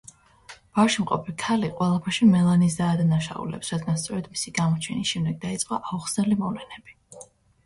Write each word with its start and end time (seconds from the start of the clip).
ბარში 0.77 1.03
მყოფი 1.03 1.35
ქალი 1.43 1.67
ყველაფერში 1.81 2.29
მელანის 2.31 2.77
დაადანაშაულებს, 2.79 3.69
რადგან 3.75 4.01
სწორედ 4.05 4.31
მისი 4.33 4.55
გამოჩენის 4.61 5.13
შემდეგ 5.15 5.39
დაიწყო 5.45 5.81
აუხსნელი 5.93 6.41
მოვლენები. 6.43 6.99